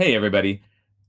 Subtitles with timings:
[0.00, 0.62] Hey, everybody.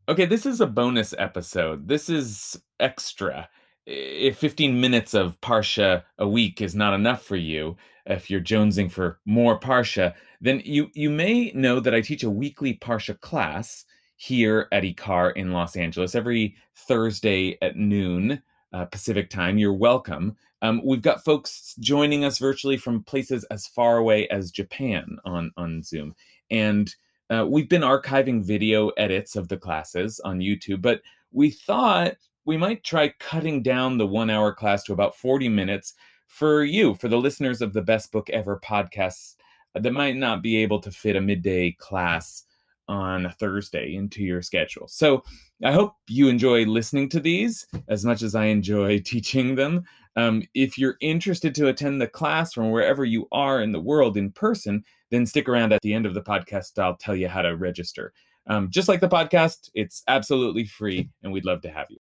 [0.10, 1.88] Okay, this is a bonus episode.
[1.88, 3.48] This is extra.
[3.86, 8.92] If 15 minutes of Parsha a week is not enough for you, if you're jonesing
[8.92, 13.86] for more Parsha, then you, you may know that I teach a weekly Parsha class
[14.18, 19.58] here at IKAR in Los Angeles every Thursday at noon uh, Pacific time.
[19.58, 20.36] You're welcome.
[20.62, 25.50] Um, we've got folks joining us virtually from places as far away as Japan on,
[25.56, 26.14] on Zoom.
[26.50, 26.94] And
[27.32, 32.58] uh, we've been archiving video edits of the classes on YouTube, but we thought we
[32.58, 35.94] might try cutting down the one hour class to about 40 minutes
[36.28, 39.36] for you, for the listeners of the Best Book Ever podcasts
[39.76, 42.44] that might not be able to fit a midday class
[42.88, 44.88] on a Thursday into your schedule.
[44.88, 45.24] So
[45.64, 49.86] I hope you enjoy listening to these as much as I enjoy teaching them.
[50.18, 54.18] Um, if you're interested to attend the class from wherever you are in the world
[54.18, 56.80] in person, then stick around at the end of the podcast.
[56.80, 58.14] I'll tell you how to register.
[58.48, 62.01] Um, just like the podcast, it's absolutely free, and we'd love to have you.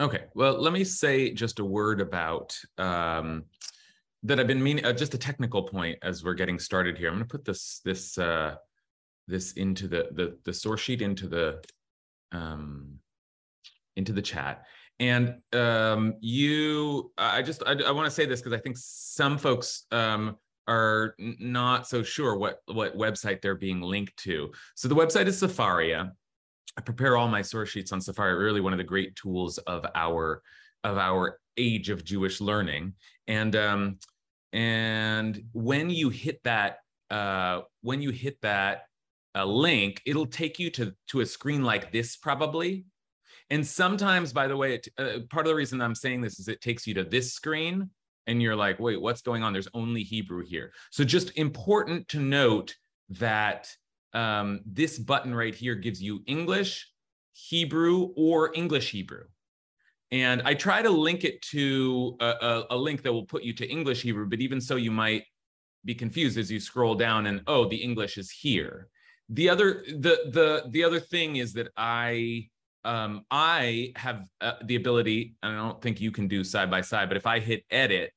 [0.00, 3.44] Okay, well, let me say just a word about um,
[4.22, 4.84] that I've been meaning.
[4.84, 7.08] Uh, just a technical point as we're getting started here.
[7.08, 8.54] I'm going to put this this uh,
[9.26, 11.60] this into the the the source sheet into the
[12.30, 13.00] um,
[13.96, 14.66] into the chat.
[15.00, 19.36] And um, you, I just I, I want to say this because I think some
[19.36, 20.36] folks um,
[20.68, 24.52] are not so sure what what website they're being linked to.
[24.76, 26.12] So the website is Sefaria
[26.76, 29.86] I prepare all my source sheets on Sefaria, really one of the great tools of
[29.94, 30.42] our
[30.84, 32.94] of our age of Jewish learning.
[33.26, 33.98] And um,
[34.52, 36.78] and when you hit that
[37.10, 38.82] uh, when you hit that
[39.34, 42.84] uh, link, it'll take you to to a screen like this probably.
[43.50, 46.48] And sometimes, by the way, it, uh, part of the reason I'm saying this is
[46.48, 47.90] it takes you to this screen,
[48.26, 49.54] and you're like, wait, what's going on?
[49.54, 50.72] There's only Hebrew here.
[50.90, 52.74] So just important to note
[53.08, 53.68] that
[54.14, 56.88] um, this button right here gives you English,
[57.32, 59.24] Hebrew, or English Hebrew.
[60.10, 63.52] And I try to link it to a, a, a, link that will put you
[63.54, 65.24] to English Hebrew, but even so, you might
[65.84, 68.88] be confused as you scroll down and oh, the English is here.
[69.28, 72.48] The other the the the other thing is that I
[72.84, 76.80] um, I have uh, the ability, and I don't think you can do side by
[76.80, 78.12] side, but if I hit edit,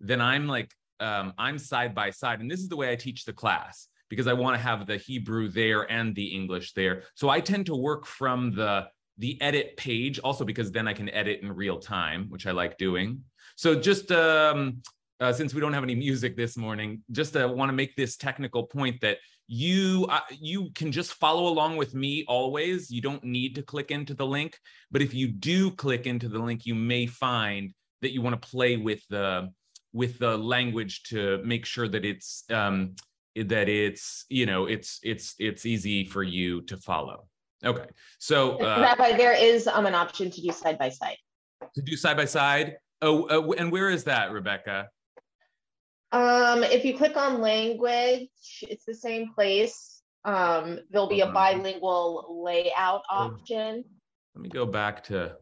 [0.00, 3.26] then I'm like um, I'm side by side, and this is the way I teach
[3.26, 7.02] the class because I want to have the Hebrew there and the English there.
[7.14, 8.88] So I tend to work from the
[9.18, 12.78] the edit page also because then I can edit in real time, which I like
[12.78, 13.22] doing.
[13.56, 14.80] So just um,
[15.20, 18.16] uh, since we don't have any music this morning, just uh, want to make this
[18.16, 22.90] technical point that you uh, you can just follow along with me always.
[22.90, 24.58] You don't need to click into the link,
[24.90, 28.48] but if you do click into the link, you may find that you want to
[28.48, 29.50] play with the
[29.92, 32.94] with the language to make sure that it's um,
[33.44, 37.28] that it's you know it's it's it's easy for you to follow.
[37.64, 37.86] Okay.
[38.18, 41.16] So uh, rabbi there is um an option to do side by side.
[41.74, 42.76] To do side by side?
[43.02, 44.88] Oh uh, and where is that rebecca?
[46.12, 48.28] Um if you click on language
[48.62, 50.02] it's the same place.
[50.24, 53.84] Um there'll be a bilingual layout option.
[54.34, 55.36] Let me go back to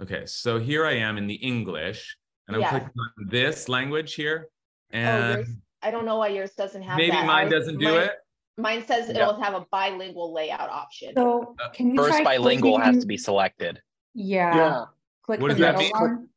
[0.00, 2.16] okay so here i am in the english
[2.48, 2.70] and i'm yeah.
[2.70, 5.52] clicking on this language here oh, and oh,
[5.82, 7.26] I don't know why yours doesn't have Maybe that.
[7.26, 8.12] mine doesn't do mine, it.
[8.58, 11.14] Mine says it'll have a bilingual layout option.
[11.16, 13.80] So uh, can you First try bilingual clicking- has to be selected.
[14.14, 14.54] Yeah.
[14.54, 14.84] Yeah.
[15.22, 16.08] Click What the does that middle mean?
[16.16, 16.28] one.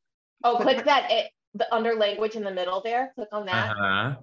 [0.43, 3.11] Oh, click that it, the under language in the middle there.
[3.15, 3.71] Click on that.
[3.71, 4.15] Uh-huh.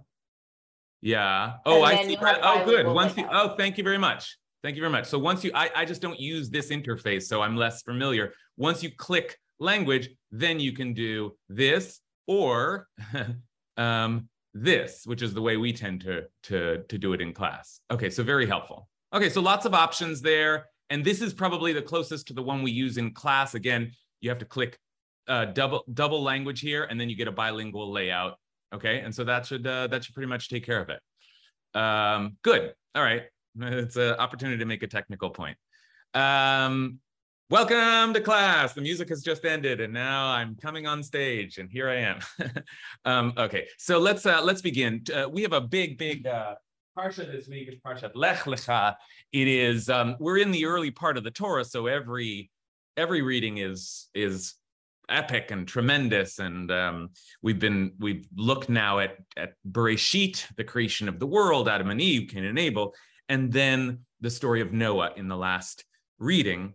[1.02, 1.54] Yeah.
[1.66, 2.10] Oh, And I then see.
[2.12, 2.40] you have that.
[2.42, 2.66] Oh, good.
[2.84, 3.50] bilingual Once you, layout.
[3.52, 4.36] oh, thank you very much.
[4.62, 5.06] Thank you very much.
[5.06, 8.32] So once you, I, I just don't use this interface, so I'm less familiar.
[8.58, 12.86] Once you click language, then you can do this or
[13.78, 17.80] um, this, which is the way we tend to, to, to do it in class.
[17.90, 18.88] Okay, so very helpful.
[19.12, 20.66] Okay, so lots of options there.
[20.90, 23.54] And this is probably the closest to the one we use in class.
[23.54, 24.78] Again, you have to click
[25.28, 28.38] uh, double double language here, and then you get a bilingual layout.
[28.74, 31.78] Okay, and so that should uh, that should pretty much take care of it.
[31.78, 32.74] Um, good.
[32.94, 33.22] All right,
[33.60, 35.56] it's an opportunity to make a technical point.
[36.12, 36.98] Um,
[37.50, 38.74] Welcome to class.
[38.74, 42.20] The music has just ended, and now I'm coming on stage, and here I am.
[43.04, 45.02] um, okay, so let's uh, let's begin.
[45.12, 46.54] Uh, we have a big, big uh,
[46.96, 47.66] parsha this week.
[47.66, 48.94] It's parsha Lech Lecha.
[49.32, 52.52] It is um, we're in the early part of the Torah, so every
[52.96, 54.54] every reading is is
[55.08, 56.38] epic and tremendous.
[56.38, 57.08] And um,
[57.42, 62.00] we've been we've looked now at at Bereshit, the creation of the world, Adam and
[62.00, 62.94] Eve, Cain and Abel,
[63.28, 65.84] and then the story of Noah in the last
[66.20, 66.74] reading.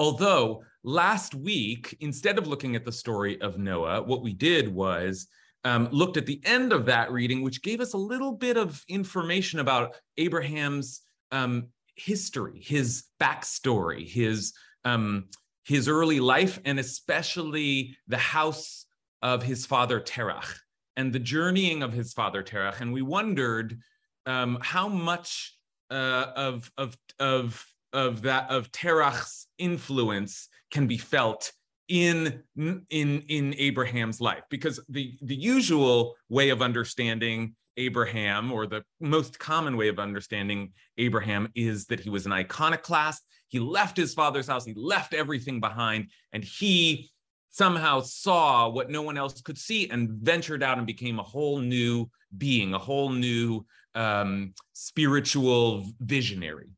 [0.00, 5.26] Although last week, instead of looking at the story of Noah, what we did was
[5.64, 8.82] um, looked at the end of that reading, which gave us a little bit of
[8.88, 11.02] information about Abraham's
[11.32, 11.66] um,
[11.96, 14.54] history, his backstory, his
[14.86, 15.26] um,
[15.64, 18.86] his early life, and especially the house
[19.20, 20.60] of his father Terach
[20.96, 22.80] and the journeying of his father Terach.
[22.80, 23.78] And we wondered
[24.24, 25.58] um, how much
[25.90, 31.52] uh, of of of of that of Terach's influence can be felt
[31.88, 32.84] in in
[33.28, 34.42] in Abraham's life.
[34.50, 40.72] Because the the usual way of understanding Abraham or the most common way of understanding
[40.98, 43.24] Abraham is that he was an iconoclast.
[43.48, 47.10] He left his father's house he left everything behind and he
[47.50, 51.58] somehow saw what no one else could see and ventured out and became a whole
[51.58, 52.08] new
[52.38, 53.66] being a whole new
[53.96, 56.68] um, spiritual visionary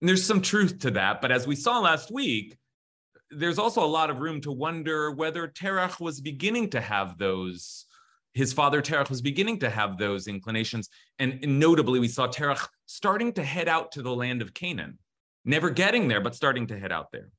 [0.00, 2.58] and there's some truth to that but as we saw last week
[3.30, 7.86] there's also a lot of room to wonder whether Terach was beginning to have those.
[8.34, 13.32] His father Terach was beginning to have those inclinations, and, notably, we saw Terach starting
[13.34, 14.98] to head out to the land of Canaan,
[15.44, 17.30] never getting there, but starting to head out there.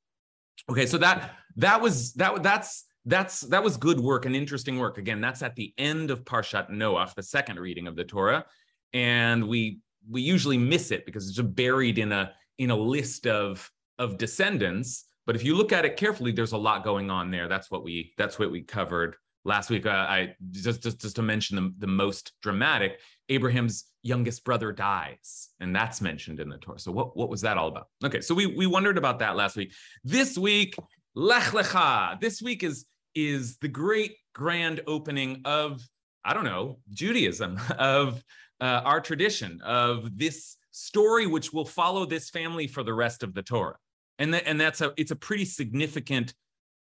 [0.69, 4.97] Okay, so that that was that that's that's that was good work and interesting work.
[4.97, 8.45] Again, that's at the end of Parshat Noach, the second reading of the Torah,
[8.93, 9.79] and we
[10.09, 15.09] we usually miss it because it's buried in a in a list of of descendants
[15.29, 17.47] but if you look at it carefully, there's a lot going on there.
[17.47, 19.15] That's what we that's what we covered
[19.45, 19.85] last week.
[19.85, 22.99] Uh, I just, just just to mention the, the most dramatic.
[23.29, 26.79] Abraham's youngest brother dies, and that's mentioned in the Torah.
[26.79, 27.89] So what what was that all about?
[28.03, 29.71] Okay, so we we wondered about that last week.
[30.03, 30.75] This week,
[31.13, 32.19] Lech Lecha.
[32.19, 35.79] This week is is the great grand opening of
[36.25, 38.23] I don't know Judaism of
[38.59, 43.33] uh, our tradition of this story, which will follow this family for the rest of
[43.33, 43.77] the Torah
[44.19, 46.35] and and that's a it's a pretty significant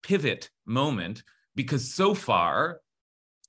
[0.01, 1.23] pivot moment
[1.55, 2.79] because so far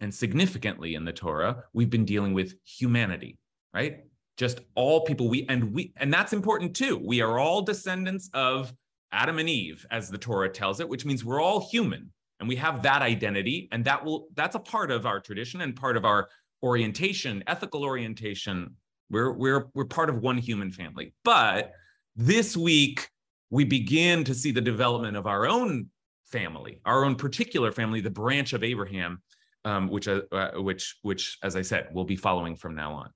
[0.00, 3.38] and significantly in the Torah we've been dealing with humanity,
[3.72, 4.00] right?
[4.36, 7.00] Just all people we and we and that's important too.
[7.02, 8.74] We are all descendants of
[9.12, 12.10] Adam and Eve as the Torah tells it, which means we're all human
[12.40, 15.74] and we have that identity and that will that's a part of our tradition and
[15.74, 16.28] part of our
[16.62, 18.74] orientation, ethical orientation.
[19.10, 21.14] We're we're we're part of one human family.
[21.24, 21.72] But
[22.16, 23.08] this week
[23.50, 25.88] we begin to see the development of our own
[26.26, 29.22] family, our own particular family, the branch of Abraham,
[29.64, 33.10] um, which, uh, uh, which, which, as I said, we'll be following from now on.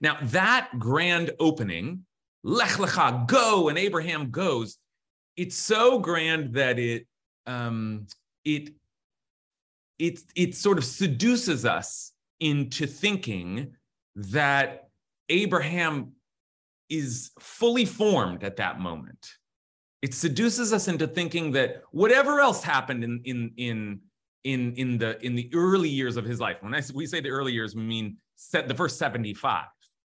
[0.00, 2.04] Now, that grand opening,
[2.42, 4.78] Lech Lecha, go, and Abraham goes,
[5.36, 7.06] it's so grand that it,
[7.46, 8.06] um,
[8.44, 8.70] it,
[9.98, 13.76] it, it sort of seduces us into thinking
[14.16, 14.88] that
[15.28, 16.12] Abraham
[16.88, 19.30] is fully formed at that moment.
[20.02, 24.00] It seduces us into thinking that whatever else happened in in in
[24.44, 26.56] in in the in the early years of his life.
[26.60, 29.66] When I we say the early years, we mean set the first 75,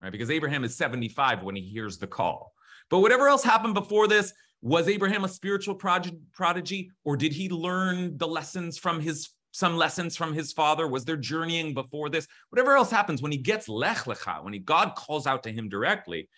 [0.01, 0.13] right?
[0.13, 2.53] Because Abraham is 75 when he hears the call.
[2.89, 8.17] But whatever else happened before this, was Abraham a spiritual prodigy, or did he learn
[8.17, 10.89] the lessons from his some lessons from his father?
[10.89, 12.27] Was there journeying before this?
[12.51, 15.69] Whatever else happens when he gets lech lecha, when he God calls out to him
[15.69, 16.29] directly,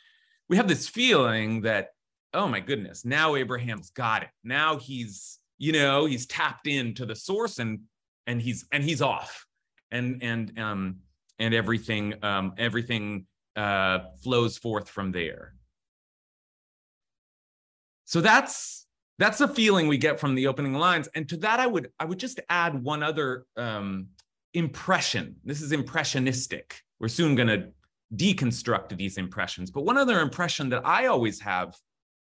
[0.49, 1.88] we have this feeling that,
[2.35, 4.28] oh my goodness, now Abraham's got it.
[4.42, 7.80] Now he's, you know, he's tapped into the source and
[8.26, 9.47] and he's and he's off.
[9.90, 10.97] And and um
[11.38, 15.54] and everything um everything uh flows forth from there.
[18.04, 18.83] So that's
[19.18, 21.09] that's the feeling we get from the opening lines.
[21.14, 24.09] And to that i would i would just add one other um,
[24.54, 25.37] impression.
[25.44, 26.80] This is impressionistic.
[27.00, 27.68] We're soon going to
[28.14, 29.71] deconstruct these impressions.
[29.71, 31.75] But one other impression that I always have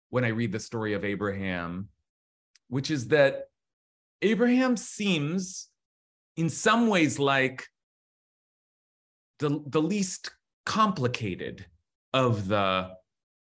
[0.10, 1.89] when I read the story of Abraham,
[2.69, 3.50] which is that
[4.21, 5.67] Abraham seems
[6.38, 7.67] in some ways like
[9.39, 10.31] the, the least
[10.65, 11.65] complicated
[12.13, 12.91] of the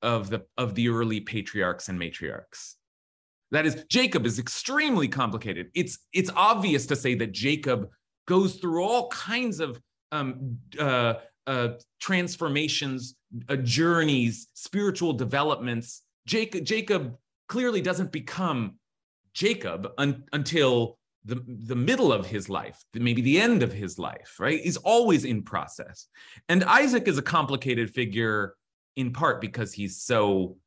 [0.04, 2.76] of the of the early patriarchs and matriarchs
[3.52, 7.90] that is jacob is extremely complicated it's it's obvious to say that jacob
[8.28, 11.16] goes through all kinds of um, uh,
[11.48, 13.16] uh, transformations,
[13.50, 16.04] uh, journeys, spiritual developments.
[16.26, 18.76] Jacob, Jacob clearly doesn't become
[19.34, 24.36] Jacob un- until the, the middle of his life, maybe the end of his life,
[24.40, 24.62] right?
[24.62, 26.08] He's always in process.
[26.48, 28.56] And Isaac is a complicated figure
[28.96, 30.58] in part because he's so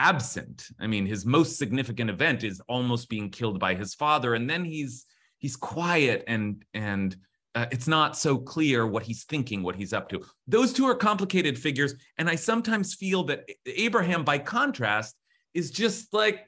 [0.00, 0.66] absent.
[0.80, 4.64] I mean, his most significant event is almost being killed by his father, and then
[4.64, 5.04] he's
[5.38, 7.16] he's quiet and and
[7.54, 10.24] uh, it's not so clear what he's thinking, what he's up to.
[10.46, 15.16] Those two are complicated figures, and I sometimes feel that Abraham, by contrast,
[15.52, 16.46] is just like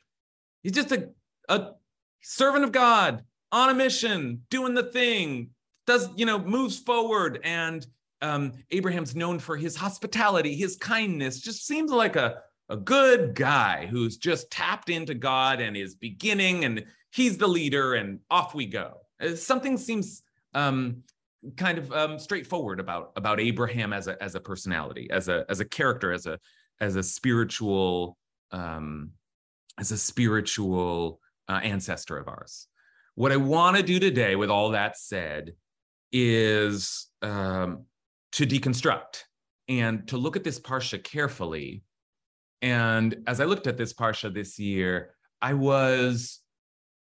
[0.63, 1.11] he's just a
[1.49, 1.73] a
[2.23, 5.51] servant of God on a mission, doing the thing,
[5.87, 7.87] does you know moves forward and
[8.23, 12.37] um, Abraham's known for his hospitality, his kindness, just seems like a,
[12.73, 17.95] a good guy who's just tapped into God and is beginning, and he's the leader,
[17.95, 18.95] and off we go.
[19.21, 20.23] Uh, something seems
[20.55, 21.03] um,
[21.59, 25.61] kind of um, straightforward about about Abraham as a as a personality, as a as
[25.61, 26.39] a character, as a
[26.81, 28.17] as a spiritual
[28.53, 29.11] um,
[29.79, 32.69] as a spiritual uh, ancestor of ours.
[33.17, 35.53] What I want to do today, with all that said,
[36.11, 37.85] is um,
[38.33, 39.25] to deconstruct
[39.69, 41.83] and to look at this parsha carefully.
[42.63, 46.41] And as I looked at this parsha this year, I was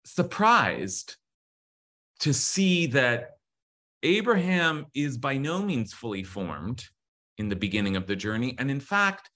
[0.04, 1.16] surprised
[2.20, 3.38] to see that
[4.02, 6.84] Abraham is by no means fully formed
[7.38, 8.54] in the beginning of the journey.
[8.58, 9.30] And in fact,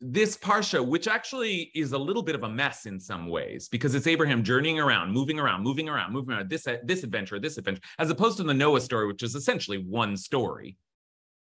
[0.00, 3.94] this parsha, which actually is a little bit of a mess in some ways, because
[3.94, 7.82] it's Abraham journeying around, moving around, moving around, moving around, this, this adventure, this adventure,
[7.98, 10.76] as opposed to the Noah story, which is essentially one story.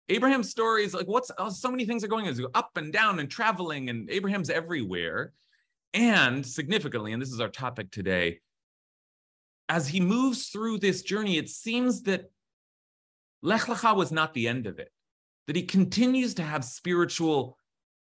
[0.09, 3.19] Abraham's story is like, what's oh, so many things are going on, up and down
[3.19, 5.33] and traveling, and Abraham's everywhere.
[5.93, 8.39] And significantly, and this is our topic today,
[9.69, 12.31] as he moves through this journey, it seems that
[13.41, 14.91] Lech Lecha was not the end of it,
[15.47, 17.57] that he continues to have spiritual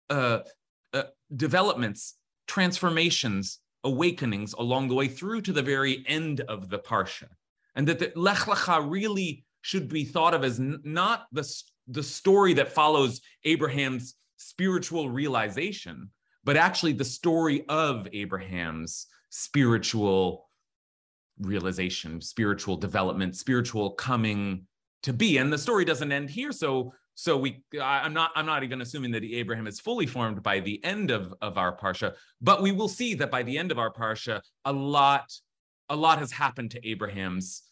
[0.10, 0.40] uh,
[0.94, 1.04] uh,
[1.36, 2.16] developments,
[2.48, 7.28] transformations, awakenings along the way through to the very end of the parsha,
[7.76, 11.44] and that the Lech Lecha really should be thought of as not the
[11.88, 16.10] the story that follows Abraham's spiritual realization,
[16.44, 20.50] but actually the story of Abraham's spiritual
[21.40, 24.66] realization, spiritual development, spiritual coming
[25.04, 25.38] to be.
[25.38, 29.10] And the story doesn't end here, so so we, I'm not, I'm not even assuming
[29.14, 32.88] that Abraham is fully formed by the end of, of our parsha, but we will
[32.88, 35.34] see that by the end of our parsha, a lot,
[35.90, 37.64] a lot has happened to Abraham's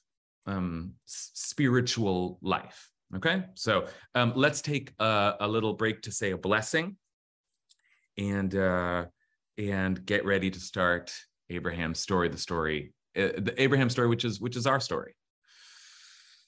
[0.48, 2.90] um, spiritual life.
[3.16, 6.98] Okay, so um, let's take a, a, little break to say a blessing,
[8.18, 9.06] and uh,
[9.58, 11.14] and get ready to start
[11.50, 15.16] Abraham's story, the story, uh, the Abraham story, which is which is our story.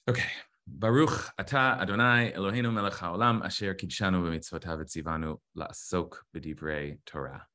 [0.08, 0.28] Okay.
[0.70, 7.46] Baruch Ata Adonai Eloheinu melech haolam asher kidshanu b'mitzvotav etzivanu la'asok b'divrei Torah.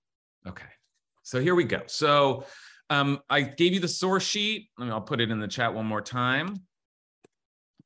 [0.48, 0.66] Okay,
[1.22, 1.82] so here we go.
[1.86, 2.46] So
[2.90, 4.70] um, I gave you the source sheet.
[4.80, 6.56] I'll put it in the chat one more time.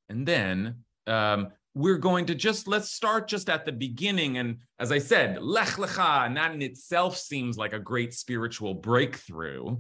[0.10, 4.38] And then um, we're going to just, let's start just at the beginning.
[4.38, 8.74] And as I said, Lech Lecha, and that in itself seems like a great spiritual
[8.74, 9.78] breakthrough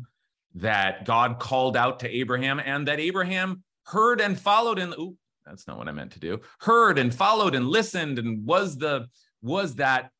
[0.55, 4.79] that God called out to Abraham and that Abraham heard and followed.
[4.79, 6.39] And ooh, that's not what I meant to do.
[6.60, 9.07] Heard and followed and listened and was the,
[9.41, 10.12] was that,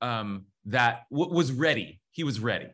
[0.00, 2.00] um, that w- was ready.
[2.10, 2.68] He was ready.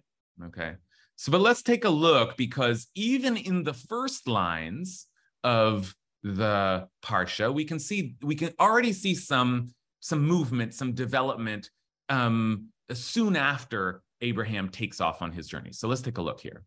[0.44, 0.74] Okay.
[1.16, 5.06] So, but let's take a look because even in the first lines
[5.42, 9.68] of the parsha, we can see we can already see some
[10.00, 11.70] some movement, some development
[12.08, 15.72] um, soon after Abraham takes off on his journey.
[15.72, 16.64] So let's take a look here.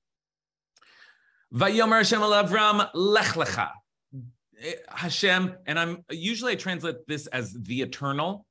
[1.54, 3.72] Vayomer Hashem Avram lech lecha.
[4.62, 8.46] Eh, Hashem, and I'm usually I translate this as the eternal,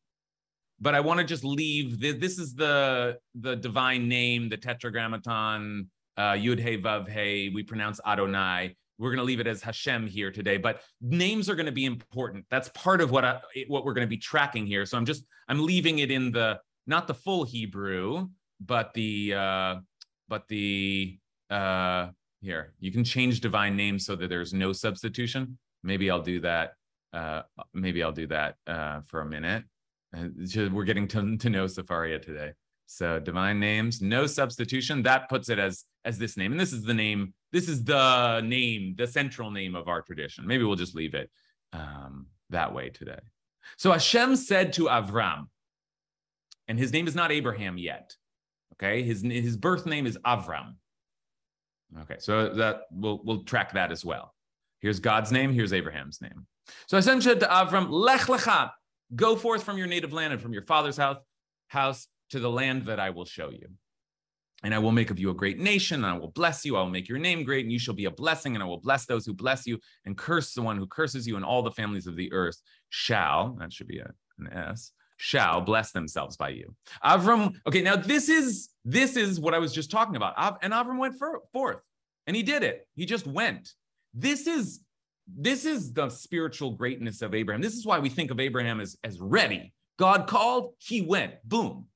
[0.80, 5.88] but I want to just leave the, this is the the divine name, the tetragrammaton,
[6.16, 7.48] uh, Yud Hey Vav Hey.
[7.48, 11.54] We pronounce Adonai we're going to leave it as Hashem here today, but names are
[11.54, 12.44] going to be important.
[12.50, 14.86] That's part of what I, what we're going to be tracking here.
[14.86, 18.28] So I'm just I'm leaving it in the not the full Hebrew,
[18.60, 19.74] but the uh,
[20.28, 21.18] but the
[21.50, 22.08] uh,
[22.40, 25.58] here you can change divine names so that there's no substitution.
[25.82, 26.72] Maybe I'll do that.
[27.12, 29.64] Uh, maybe I'll do that uh, for a minute.
[30.16, 30.28] Uh,
[30.72, 32.52] we're getting to, to know Sefaria today.
[32.86, 35.02] So divine names, no substitution.
[35.02, 37.34] That puts it as as this name, and this is the name.
[37.52, 40.46] This is the name, the central name of our tradition.
[40.46, 41.30] Maybe we'll just leave it
[41.72, 43.18] um, that way today.
[43.76, 45.48] So Hashem said to Avram,
[46.68, 48.14] and his name is not Abraham yet.
[48.74, 50.74] Okay, his his birth name is Avram.
[52.02, 54.34] Okay, so that we'll we'll track that as well.
[54.80, 55.52] Here's God's name.
[55.52, 56.46] Here's Abraham's name.
[56.86, 58.70] So Hashem said to Avram, Lech lecha,
[59.14, 61.18] go forth from your native land and from your father's house,
[61.68, 63.68] house to the land that I will show you.
[64.62, 66.76] And I will make of you a great nation, and I will bless you.
[66.76, 68.80] I will make your name great, and you shall be a blessing, and I will
[68.80, 71.70] bless those who bless you, and curse the one who curses you, and all the
[71.70, 76.48] families of the earth shall, that should be a, an S, shall bless themselves by
[76.48, 76.75] you.
[77.04, 80.36] Avram, okay, now this is this is what I was just talking about.
[80.38, 81.80] Av, and Avram went for, forth
[82.26, 82.86] and he did it.
[82.94, 83.72] He just went.
[84.12, 84.80] This is
[85.28, 87.60] this is the spiritual greatness of Abraham.
[87.60, 89.72] This is why we think of Abraham as, as ready.
[89.98, 91.86] God called, he went, boom.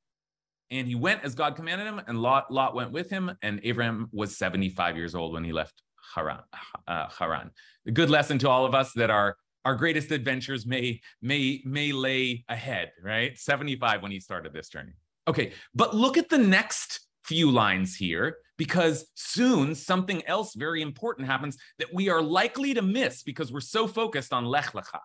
[0.71, 3.33] And he went as God commanded him, and Lot, Lot went with him.
[3.43, 5.83] And Abraham was 75 years old when he left
[6.15, 6.41] Haran.
[6.87, 7.51] Uh, Haran.
[7.87, 11.93] A good lesson to all of us that our our greatest adventures may may may
[11.93, 13.37] lay ahead, right?
[13.39, 14.93] 75 when he started this journey.
[15.29, 21.29] Okay, but look at the next few lines here because soon something else very important
[21.29, 25.01] happens that we are likely to miss because we're so focused on Lech Lecha.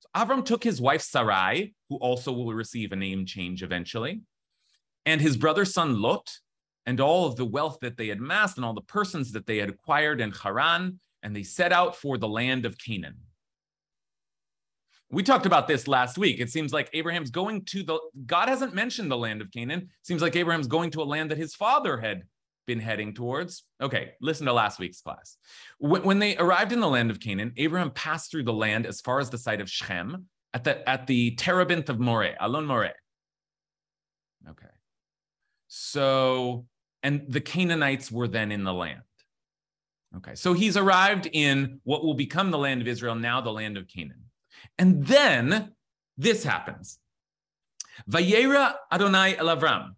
[0.00, 4.22] So Avram took his wife Sarai, who also will receive a name change eventually,
[5.06, 6.38] and his brother son Lot,
[6.86, 9.58] and all of the wealth that they had amassed and all the persons that they
[9.58, 13.16] had acquired in Haran, and they set out for the land of Canaan.
[15.10, 16.40] We talked about this last week.
[16.40, 19.90] It seems like Abraham's going to the, God hasn't mentioned the land of Canaan.
[20.02, 22.22] Seems like Abraham's going to a land that his father had
[22.66, 23.64] been heading towards.
[23.80, 25.36] Okay, listen to last week's class.
[25.78, 29.02] When, when they arrived in the land of Canaan, Abraham passed through the land as
[29.02, 32.94] far as the site of Shechem at the, at the terebinth of Moreh, Alon Moreh.
[34.48, 34.71] Okay.
[35.74, 36.66] So,
[37.02, 39.00] and the Canaanites were then in the land.
[40.18, 43.78] Okay, so he's arrived in what will become the land of Israel, now the land
[43.78, 44.24] of Canaan.
[44.78, 45.72] And then
[46.18, 46.98] this happens.
[48.06, 49.94] Vayera Adonai el Avram.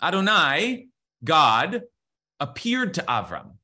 [0.00, 0.86] Adonai,
[1.24, 1.82] God,
[2.38, 3.54] appeared to Avram.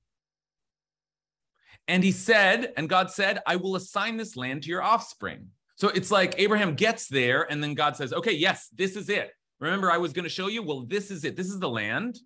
[1.87, 5.51] And he said, and God said, I will assign this land to your offspring.
[5.77, 9.31] So it's like Abraham gets there, and then God says, Okay, yes, this is it.
[9.63, 10.61] Remember, I was going to show you?
[10.61, 11.37] Well, this is it.
[11.37, 12.19] This is the land.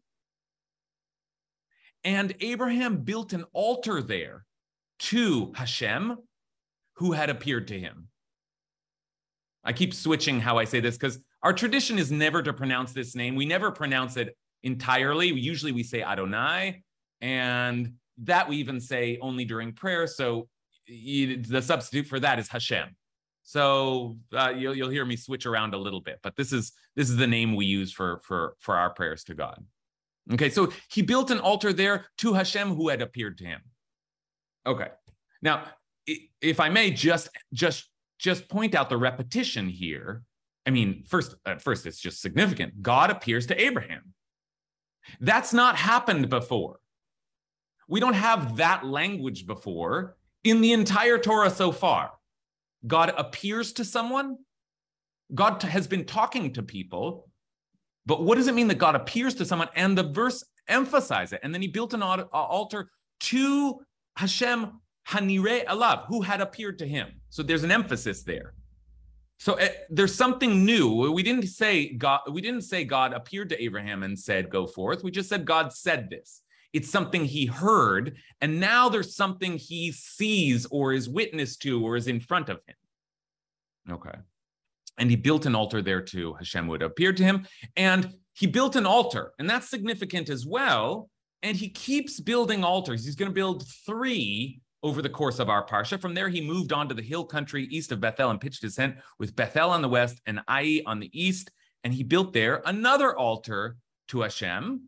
[2.03, 4.47] And Abraham built an altar there
[5.01, 6.17] to Hashem,
[6.95, 8.09] who had appeared to him.
[9.63, 13.15] I keep switching how I say this because our tradition is never to pronounce this
[13.15, 13.35] name.
[13.35, 15.29] We never pronounce it entirely.
[15.29, 16.83] Usually we say Adonai,
[17.21, 20.07] and that we even say only during prayer.
[20.07, 20.49] So
[20.89, 22.97] the substitute for that is Hashem.
[23.49, 27.09] So uh, you'll you'll hear me switch around a little bit, but this is this
[27.09, 29.65] is the name we use for for for our prayers to God.
[30.33, 33.61] Okay, so he built an altar there to Hashem who had appeared to him.
[34.67, 34.89] Okay,
[35.43, 35.63] now
[36.43, 40.25] if I may just just just point out the repetition here.
[40.67, 42.83] I mean, first at first it's just significant.
[42.83, 44.13] God appears to Abraham.
[45.21, 46.81] That's not happened before.
[47.87, 52.11] We don't have that language before in the entire Torah so far.
[52.87, 54.37] God appears to someone.
[55.35, 57.29] God has been talking to people.
[58.05, 59.69] But what does it mean that God appears to someone?
[59.75, 61.41] And the verse emphasizes it.
[61.43, 63.81] And then he built an altar to
[64.17, 67.09] Hashem Hanire Alav, who had appeared to him.
[67.31, 68.55] So there's an emphasis there.
[69.39, 71.13] So uh, there's something new.
[71.13, 72.21] We didn't say God.
[72.31, 75.73] We didn't say God appeared to Abraham and said, "Go forth." We just said God
[75.73, 76.43] said this.
[76.73, 81.97] It's something he heard, and now there's something he sees or is witness to or
[81.97, 82.77] is in front of him.
[83.91, 84.19] Okay.
[84.99, 86.35] And he built an altar there too.
[86.35, 91.09] Hashem would appear to him, and he built an altar, and that's significant as well.
[91.43, 93.05] And he keeps building altars.
[93.05, 96.01] He's going to build three over the course of our parsha.
[96.01, 98.77] From there, he moved on to the hill country east of Bethel and pitched his
[98.77, 101.51] tent with Bethel on the west and Ai on the east.
[101.85, 103.77] And he built there another altar
[104.09, 104.83] to Hashem.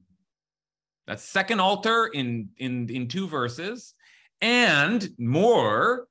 [1.09, 3.95] That's second altar in, in, in two verses.
[4.41, 6.07] And more,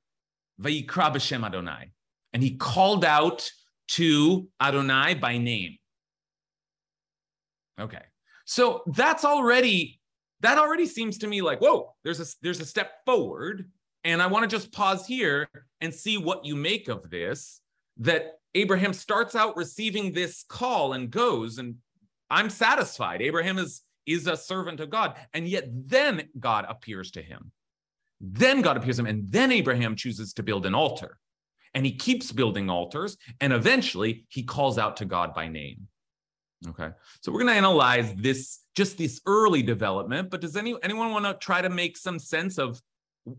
[0.60, 1.92] Vayikra b'Shem Adonai.
[2.34, 3.50] And he called out
[3.92, 5.78] to Adonai by name.
[7.80, 8.02] Okay.
[8.44, 10.00] So that's already
[10.40, 13.68] that already seems to me like whoa there's a there's a step forward
[14.04, 15.48] and I want to just pause here
[15.80, 17.60] and see what you make of this
[17.98, 21.76] that Abraham starts out receiving this call and goes, and
[22.30, 23.22] I'm satisfied.
[23.22, 25.14] Abraham is, is a servant of God.
[25.34, 27.52] And yet then God appears to him.
[28.20, 31.18] Then God appears to him, and then Abraham chooses to build an altar.
[31.74, 35.86] And he keeps building altars, and eventually he calls out to God by name.
[36.68, 36.88] Okay,
[37.20, 40.30] so we're going to analyze this, just this early development.
[40.30, 42.82] But does any anyone want to try to make some sense of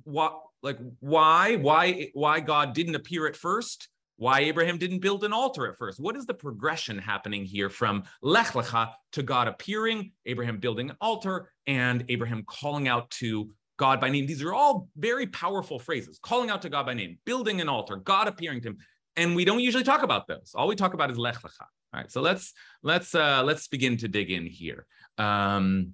[0.03, 5.34] what like why why why god didn't appear at first why abraham didn't build an
[5.34, 5.99] altar at first.
[5.99, 10.97] What is the progression happening here from lech lecha to god appearing abraham building an
[10.99, 14.27] altar and abraham calling out to god by name?
[14.27, 16.19] These are all very powerful phrases.
[16.21, 18.77] Calling out to god by name building an altar god appearing to him.
[19.15, 20.51] And we don't usually talk about those.
[20.53, 21.62] All we talk about is lech lecha.
[21.62, 22.53] All right so let's
[22.84, 24.86] let's uh let's begin to dig in here.
[25.17, 25.93] Um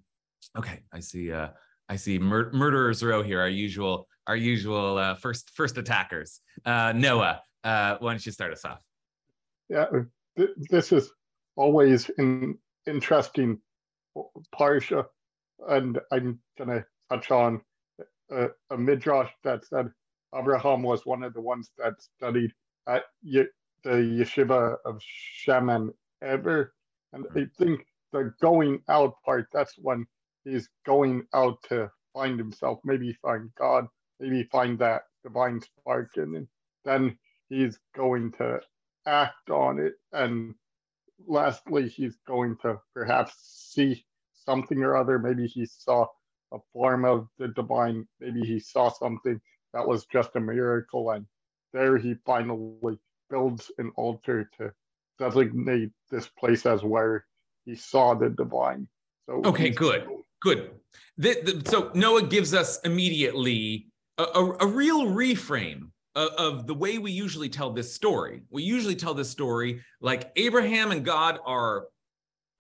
[0.58, 1.50] okay i see uh
[1.88, 3.40] I see mur- murderers row here.
[3.40, 6.42] Our usual, our usual uh, first first attackers.
[6.66, 8.80] Uh, Noah, uh, why don't you start us off?
[9.70, 9.88] Yeah,
[10.38, 11.12] th- this is
[11.56, 13.60] always an interesting
[14.54, 15.06] parsha,
[15.68, 17.62] and I'm gonna touch on
[18.32, 19.90] a, a midrash that said
[20.34, 22.52] Abraham was one of the ones that studied
[22.88, 23.48] at the
[23.84, 26.74] yeshiva of Shem and Eber,
[27.14, 30.06] and I think the going out part that's when
[30.44, 33.88] he's going out to find himself, maybe find God,
[34.20, 36.48] maybe find that divine spark, and
[36.84, 37.18] then
[37.50, 38.60] he's going to
[39.06, 39.94] act on it.
[40.12, 40.56] And
[41.28, 43.34] lastly, he's going to perhaps
[43.74, 45.20] see something or other.
[45.20, 46.08] Maybe he saw
[46.54, 48.08] a form of the divine.
[48.20, 49.40] Maybe he saw something
[49.74, 51.12] that was just a miracle.
[51.12, 51.26] And
[51.74, 54.72] there he finally builds an altar to
[55.20, 57.26] designate this place as where
[57.66, 58.88] he saw the divine.
[59.28, 60.08] So okay, good,
[60.42, 60.72] good.
[61.18, 66.74] The, the, so Noah gives us immediately a, a, a real reframe of, of, the
[66.74, 68.42] way we usually tell this story.
[68.50, 71.88] We usually tell this story like Abraham and God are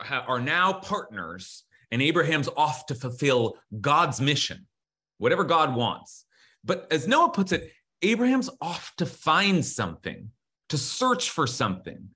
[0.09, 4.67] are now partners, and Abraham's off to fulfill God's mission,
[5.19, 6.25] whatever God wants.
[6.65, 10.31] But as Noah puts it, Abraham's off to find something,
[10.69, 12.09] to search for something.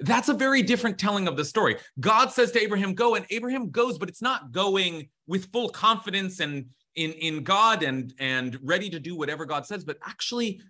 [0.00, 1.76] That's a very different telling of the story.
[2.00, 6.40] God says to Abraham, Go, and Abraham goes, but it's not going with full confidence
[6.40, 10.60] and in in God and and ready to do whatever God says, but actually,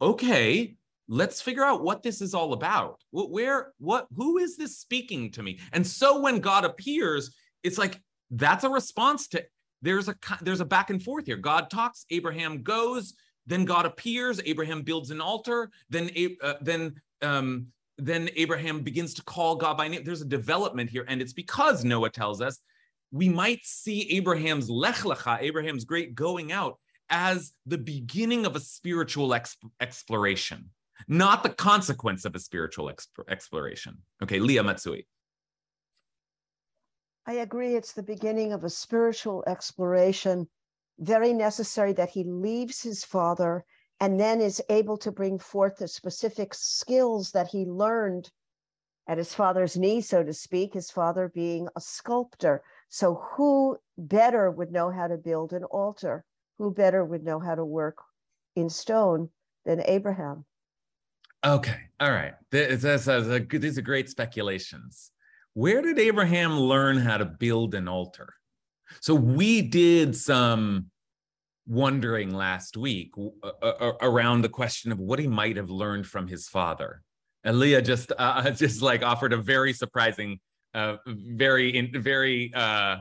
[0.00, 0.76] okay,
[1.08, 3.00] let's figure out what this is all about.
[3.10, 5.60] Where what who is this speaking to me?
[5.72, 9.44] And so when God appears, it's like that's a response to
[9.82, 11.36] there's a there's a back and forth here.
[11.36, 13.14] God talks, Abraham goes,
[13.46, 16.10] then God appears, Abraham builds an altar, then
[16.42, 17.66] uh, then um,
[17.98, 20.02] then Abraham begins to call God by name.
[20.04, 22.60] There's a development here, and it's because Noah tells us
[23.12, 26.78] we might see Abraham's lech lecha, Abraham's great going out,
[27.10, 30.70] as the beginning of a spiritual exp- exploration,
[31.06, 33.98] not the consequence of a spiritual exp- exploration.
[34.22, 35.06] Okay, Leah Matsui.
[37.26, 37.76] I agree.
[37.76, 40.48] It's the beginning of a spiritual exploration,
[40.98, 43.64] very necessary that he leaves his father
[44.00, 48.30] and then is able to bring forth the specific skills that he learned
[49.06, 52.62] at his father's knee, so to speak, his father being a sculptor.
[52.94, 56.26] So, who better would know how to build an altar?
[56.58, 57.96] Who better would know how to work
[58.54, 59.30] in stone
[59.64, 60.44] than Abraham?
[61.42, 62.34] Okay, all right.
[62.50, 65.10] This, this, this, these are great speculations.
[65.54, 68.34] Where did Abraham learn how to build an altar?
[69.00, 70.90] So, we did some
[71.66, 73.14] wondering last week
[74.02, 77.00] around the question of what he might have learned from his father.
[77.42, 80.40] And Leah just uh, just like offered a very surprising
[81.06, 82.96] very in, very uh,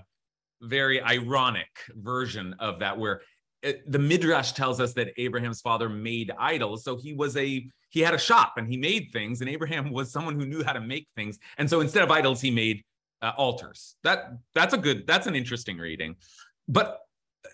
[0.61, 3.21] very ironic version of that where
[3.61, 6.83] it, the midrash tells us that abraham's father made idols.
[6.83, 10.11] So he was a he had a shop and he made things and abraham was
[10.11, 11.39] someone who knew how to make things.
[11.57, 12.83] And so instead of idols he made
[13.21, 13.95] uh, altars.
[14.03, 16.15] That that's a good that's an interesting reading.
[16.67, 16.99] But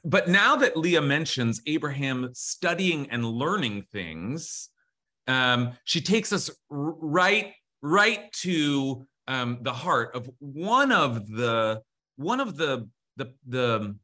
[0.03, 4.69] but now that leah mentions abraham studying and learning things
[5.27, 11.81] um, she takes us right right to um, the heart of one of the
[12.15, 13.95] one of the the the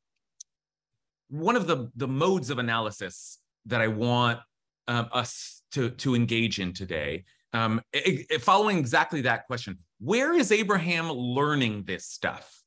[1.29, 4.39] one of the the modes of analysis that I want
[4.87, 7.25] um, us to to engage in today.
[7.53, 12.61] Um, it, it, following exactly that question, where is Abraham learning this stuff?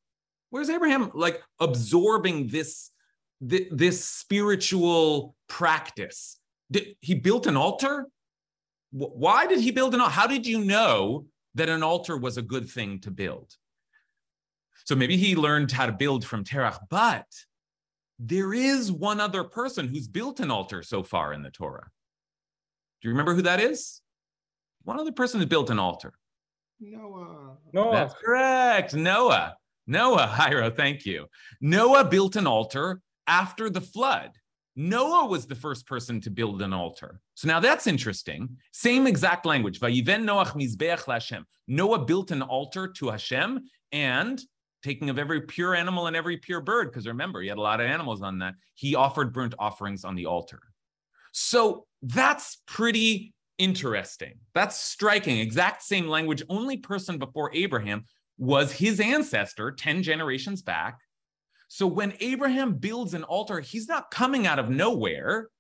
[0.51, 2.91] Where's Abraham like absorbing this
[3.41, 6.39] this, this spiritual practice?
[6.71, 8.07] Did, he built an altar.
[8.93, 10.13] Why did he build an altar?
[10.13, 13.55] How did you know that an altar was a good thing to build.
[14.85, 17.27] So maybe he learned how to build from Terach, but
[18.19, 21.89] there is one other person who's built an altar so far in the Torah.
[23.03, 24.01] Do you remember who that is?
[24.85, 26.15] One other person who built an altar.
[26.79, 27.57] Noah.
[27.73, 27.93] Noah.
[27.93, 28.95] That's correct.
[28.95, 29.57] Noah.
[29.87, 31.27] Noah, Hiro, thank you.
[31.61, 34.31] Noah built an altar after the flood.
[34.77, 37.21] Noah was the first person to build an altar.
[37.35, 38.57] So now that's interesting.
[38.73, 39.81] Same exact language.
[41.69, 43.61] Noah built an altar to Hashem
[43.93, 44.41] and
[44.83, 47.81] taking of every pure animal and every pure bird, because remember, he had a lot
[47.81, 48.55] of animals on that.
[48.75, 50.61] He offered burnt offerings on the altar.
[51.33, 54.35] So that's pretty interesting.
[54.55, 55.39] That's striking.
[55.39, 56.43] Exact same language.
[56.49, 58.05] Only person before Abraham
[58.39, 60.99] was his ancestor 10 generations back
[61.77, 65.51] so when Abraham builds an altar, he's not coming out of nowhere.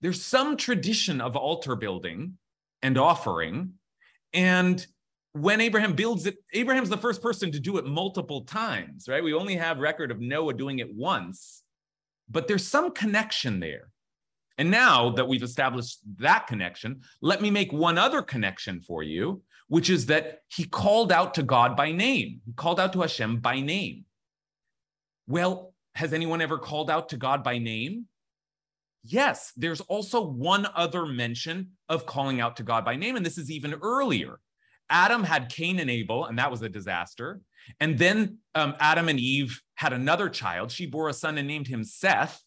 [0.00, 2.38] There's some tradition of altar building
[2.82, 3.74] and offering.
[4.32, 4.84] And
[5.30, 9.22] when Abraham builds it, Abraham's the first person to do it multiple times, right?
[9.22, 11.62] We only have record of Noah doing it once,
[12.28, 13.92] but there's some connection there.
[14.58, 19.42] And now that we've established that connection, let me make one other connection for you,
[19.68, 22.40] which is that he called out to God by name.
[22.44, 24.05] He called out to Hashem by name.
[25.26, 28.06] Well, has anyone ever called out to God by name?
[29.02, 33.38] Yes, there's also one other mention of calling out to God by name, and this
[33.38, 34.40] is even earlier.
[34.90, 37.40] Adam had Cain and Abel, and that was a disaster.
[37.80, 40.70] And then um, Adam and Eve had another child.
[40.70, 42.42] She bore a son and named him Seth,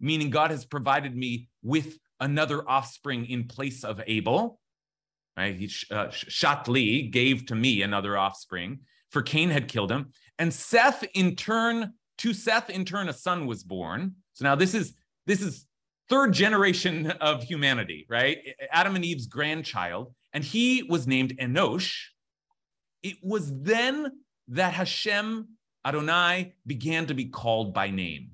[0.00, 4.58] meaning God has provided me with another offspring in place of Abel.
[5.36, 5.54] Right?
[5.54, 10.12] He, uh, Shatli gave to me another offspring, for Cain had killed him.
[10.38, 14.16] And Seth, in turn, to Seth, in turn, a son was born.
[14.32, 14.94] So now this is
[15.26, 15.66] this is
[16.08, 18.38] third generation of humanity, right?
[18.70, 21.94] Adam and Eve's grandchild, and he was named Enosh.
[23.02, 24.12] It was then
[24.48, 25.48] that Hashem
[25.84, 28.30] Adonai began to be called by name.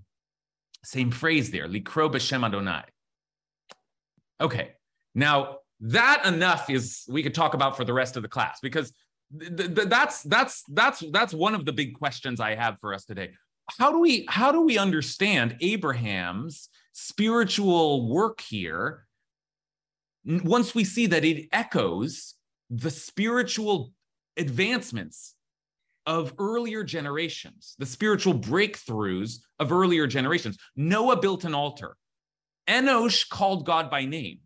[0.85, 2.83] Same phrase there, Likro b'Shem Adonai.
[4.41, 4.73] Okay,
[5.15, 8.93] now that enough is we could talk about for the rest of the class because
[9.39, 13.05] th- th- that's that's that's that's one of the big questions I have for us
[13.05, 13.31] today.
[13.79, 19.07] How do we how do we understand Abraham's spiritual work here
[20.25, 22.35] once we see that it echoes
[22.71, 23.93] the spiritual
[24.37, 25.35] advancements
[26.07, 30.59] of earlier generations, the spiritual breakthroughs of earlier generations.
[30.77, 31.97] Noah built an altar.
[32.69, 34.41] Enosh called God by name.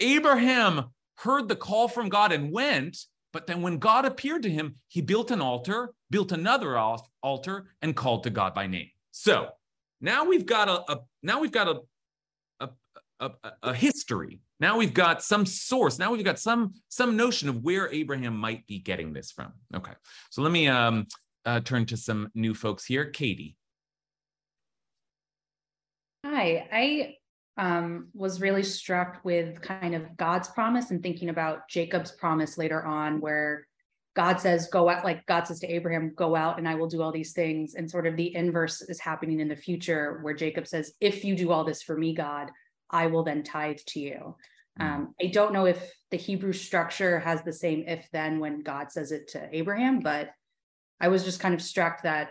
[0.00, 2.96] Abraham heard the call from God and went,
[3.38, 7.94] but then when God appeared to him, he built an altar, built another altar, and
[7.94, 8.88] called to God by name.
[9.12, 9.50] So
[10.00, 11.80] now we've got a, a now we've got a,
[12.58, 12.70] a,
[13.20, 13.30] a,
[13.62, 14.40] a history.
[14.58, 16.00] Now we've got some source.
[16.00, 19.52] Now we've got some some notion of where Abraham might be getting this from.
[19.72, 19.92] Okay,
[20.30, 21.06] so let me um,
[21.46, 23.04] uh, turn to some new folks here.
[23.04, 23.56] Katie.
[26.26, 27.14] Hi, I
[27.58, 32.84] um, was really struck with kind of God's promise and thinking about Jacob's promise later
[32.84, 33.66] on, where
[34.14, 37.02] God says, go out, like God says to Abraham, go out and I will do
[37.02, 37.74] all these things.
[37.74, 41.36] And sort of the inverse is happening in the future, where Jacob says, if you
[41.36, 42.50] do all this for me, God,
[42.90, 44.36] I will then tithe to you.
[44.78, 44.86] Hmm.
[44.86, 48.92] Um, I don't know if the Hebrew structure has the same if then when God
[48.92, 50.30] says it to Abraham, but
[51.00, 52.30] I was just kind of struck that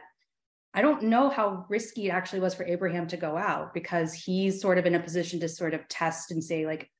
[0.77, 4.61] I don't know how risky it actually was for Abraham to go out because he's
[4.61, 6.91] sort of in a position to sort of test and say, like,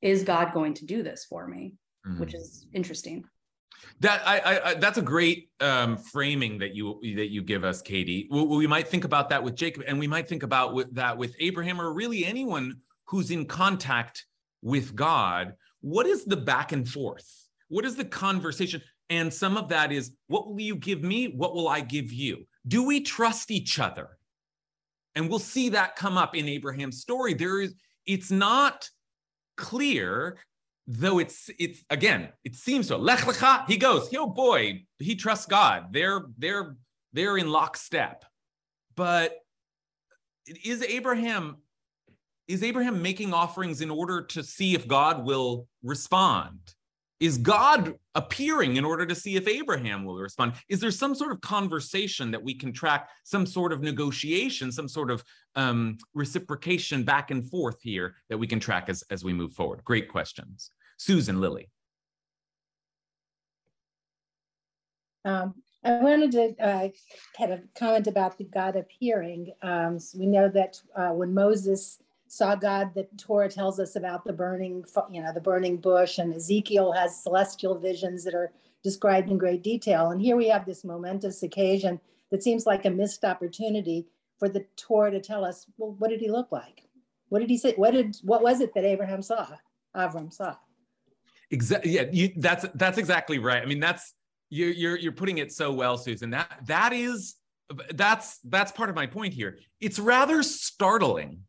[0.00, 1.74] is God going to do this for me?
[2.08, 2.18] Mm.
[2.18, 3.24] Which is interesting.
[4.00, 8.26] That I, I, that's a great um, framing that you that you give us, Katie.
[8.30, 11.18] We, we, might think about that with Jacob, and we might think about with, that
[11.18, 14.24] with Abraham, or really anyone who's in contact
[14.62, 15.56] with God.
[15.82, 17.30] What is the back and forth?
[17.68, 18.80] What is the conversation?
[19.10, 21.26] And some of that is, what will you give me?
[21.26, 22.46] What will I give you?
[22.66, 24.18] Do we trust each other?
[25.14, 27.34] And we'll see that come up in Abraham's story.
[27.34, 27.74] There is,
[28.06, 28.88] it's not
[29.56, 30.38] clear
[30.86, 35.46] though it's it's again it seems so lech lecha he goes oh boy he trusts
[35.46, 36.76] god they're they're
[37.12, 38.24] they're in lockstep
[38.94, 39.34] but
[40.64, 41.56] is abraham
[42.46, 46.60] is abraham making offerings in order to see if god will respond
[47.20, 51.32] is god appearing in order to see if abraham will respond is there some sort
[51.32, 55.24] of conversation that we can track some sort of negotiation some sort of
[55.54, 59.82] um, reciprocation back and forth here that we can track as, as we move forward
[59.84, 61.70] great questions Susan Lily.
[65.24, 66.88] Um, I wanted to uh,
[67.36, 69.52] kind of comment about the God appearing.
[69.62, 74.24] Um, so we know that uh, when Moses saw God, the Torah tells us about
[74.24, 79.30] the burning, you know, the burning bush, and Ezekiel has celestial visions that are described
[79.30, 80.10] in great detail.
[80.10, 84.06] And here we have this momentous occasion that seems like a missed opportunity
[84.38, 86.82] for the Torah to tell us, well, what did he look like?
[87.28, 87.74] What did he say?
[87.74, 89.48] What did what was it that Abraham saw?
[89.96, 90.56] Avram saw.
[91.50, 91.92] Exactly.
[91.92, 93.62] Yeah, you, that's that's exactly right.
[93.62, 94.14] I mean, that's
[94.50, 96.30] you're you're you're putting it so well, Susan.
[96.30, 97.34] That that is
[97.94, 99.58] that's that's part of my point here.
[99.80, 101.40] It's rather startling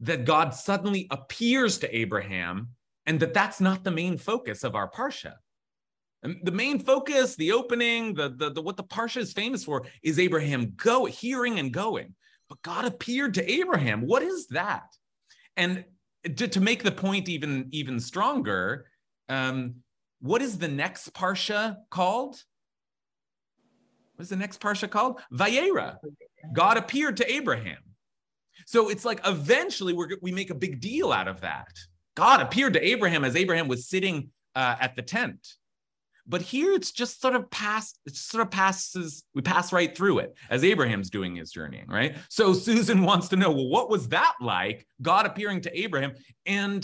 [0.00, 2.70] that God suddenly appears to Abraham
[3.06, 5.34] and that that's not the main focus of our parsha.
[6.22, 9.86] And the main focus, the opening, the, the, the what the parsha is famous for
[10.02, 12.14] is Abraham go hearing and going.
[12.48, 14.02] But God appeared to Abraham.
[14.02, 14.84] What is that?
[15.56, 15.84] And
[16.24, 18.86] to, to make the point even even stronger,
[19.28, 19.76] um,
[20.20, 22.42] what is the next parsha called?
[24.16, 25.20] What is the next parsha called?
[25.32, 25.98] Vayera.
[26.52, 27.78] God appeared to Abraham.
[28.66, 31.72] So it's like eventually we we make a big deal out of that.
[32.14, 35.46] God appeared to Abraham as Abraham was sitting uh, at the tent.
[36.28, 40.18] but here it's just sort of past it sort of passes we pass right through
[40.18, 42.16] it as abraham's doing his journeying right?
[42.28, 46.12] So susan wants to know well what was that like god appearing to abraham?
[46.44, 46.82] And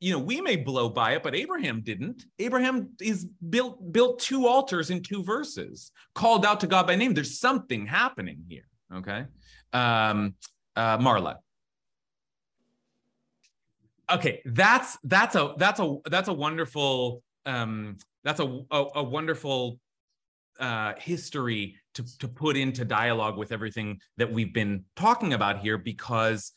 [0.00, 2.24] you know we may blow by it but abraham didn't.
[2.38, 7.14] Abraham is built built two altars in two verses called out to god by name.
[7.14, 8.68] There's something happening here
[8.98, 9.24] okay?
[9.72, 10.34] Um
[10.76, 11.36] uh marla.
[14.10, 19.78] Okay that's that's a that's a that's a wonderful um that's a a, a wonderful
[20.60, 25.78] uh history to to put into dialogue with everything that we've been talking about here
[25.78, 26.52] because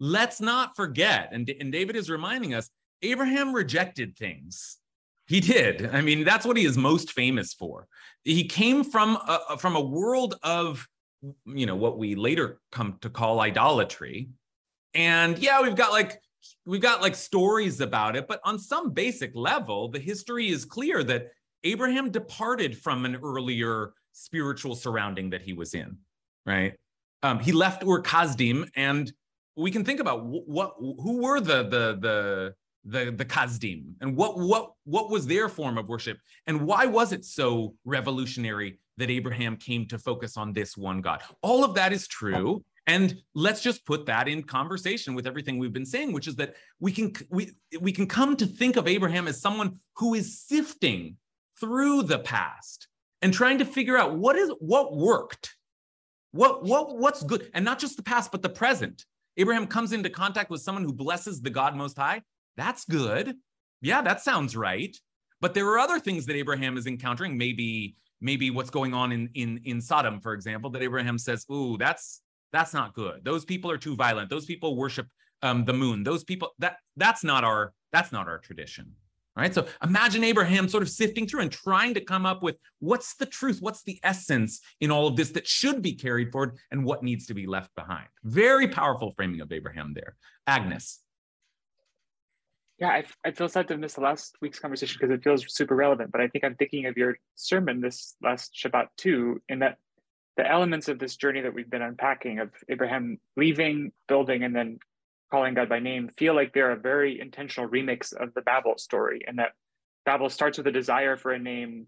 [0.00, 2.70] let's not forget and, and david is reminding us
[3.04, 4.78] abraham rejected things.
[5.26, 5.86] He did.
[5.86, 7.86] I mean that's what he is most famous for.
[8.24, 10.86] He came from a, from a world of
[11.46, 14.28] you know what we later come to call idolatry.
[14.94, 16.20] And yeah we've got like
[16.66, 21.02] we've got like stories about it, but on some basic level, the history is clear
[21.04, 21.28] that
[21.62, 25.30] Abraham departed from an earlier spiritual surrounding
[38.96, 41.22] that Abraham came to focus on this one God?
[41.42, 42.64] All of that is true.
[42.86, 46.54] And let's just put that in conversation with everything we've been saying, which is that
[46.80, 51.16] we can we we can come to think of Abraham as someone who is sifting
[51.58, 52.88] through the past
[53.22, 55.56] and trying to figure out what is what worked,
[56.32, 59.06] what what what's good, and not just the past but the present.
[59.38, 62.22] Abraham comes into contact with someone who blesses the God Most High.
[62.56, 63.34] That's good.
[63.80, 64.96] Yeah, that sounds right.
[65.40, 67.36] But there are other things that Abraham is encountering.
[67.36, 71.76] Maybe maybe what's going on in in in Sodom, for example, that Abraham says, "Ooh,
[71.78, 72.22] that's
[72.52, 73.24] that's not good.
[73.24, 74.30] Those people are too violent.
[74.30, 75.08] Those people worship
[75.42, 76.04] um, the moon.
[76.04, 78.92] Those people that that's not our that's not our tradition.
[79.36, 79.52] Right.
[79.52, 83.26] So imagine Abraham sort of sifting through and trying to come up with what's the
[83.26, 87.02] truth, what's the essence in all of this that should be carried forward and what
[87.02, 88.06] needs to be left behind.
[88.22, 90.14] Very powerful framing of Abraham there.
[90.46, 91.00] Agnes.
[92.84, 95.74] Yeah, I, I feel sad to miss the last week's conversation because it feels super
[95.74, 99.78] relevant, but I think I'm thinking of your sermon this last Shabbat too, in that
[100.36, 104.80] the elements of this journey that we've been unpacking of Abraham leaving, building, and then
[105.30, 109.22] calling God by name feel like they're a very intentional remix of the Babel story,
[109.26, 109.52] and that
[110.04, 111.86] Babel starts with a desire for a name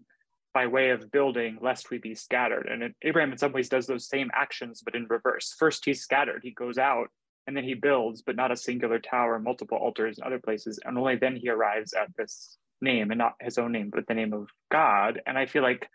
[0.51, 2.65] by way of building, lest we be scattered.
[2.65, 5.53] And Abraham, in some ways, does those same actions, but in reverse.
[5.59, 7.09] First, he's scattered, he goes out,
[7.47, 10.79] and then he builds, but not a singular tower, multiple altars in other places.
[10.83, 14.13] And only then he arrives at this name, and not his own name, but the
[14.13, 15.21] name of God.
[15.25, 15.89] And I feel like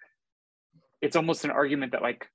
[1.00, 2.26] it's almost an argument that, like,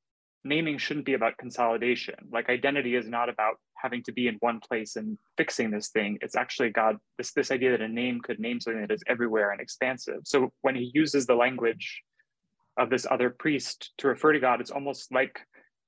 [0.43, 2.15] naming shouldn't be about consolidation.
[2.31, 6.17] Like identity is not about having to be in one place and fixing this thing.
[6.21, 9.51] It's actually God, this, this idea that a name could name something that is everywhere
[9.51, 10.21] and expansive.
[10.23, 12.01] So when he uses the language
[12.77, 15.39] of this other priest to refer to God, it's almost like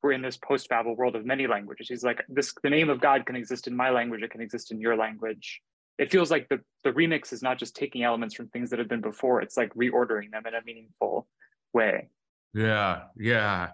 [0.02, 1.90] we're in this post-Babel world of many languages.
[1.90, 4.72] He's like, this the name of God can exist in my language, it can exist
[4.72, 5.62] in your language.
[5.98, 8.88] It feels like the, the remix is not just taking elements from things that have
[8.88, 11.28] been before, it's like reordering them in a meaningful
[11.74, 12.10] way.
[12.54, 13.70] Yeah, yeah